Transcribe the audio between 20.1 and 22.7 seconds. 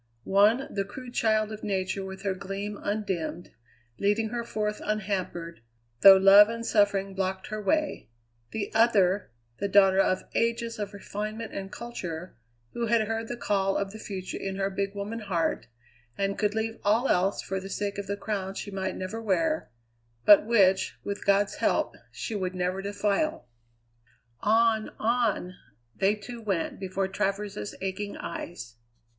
but which, with God's help, she would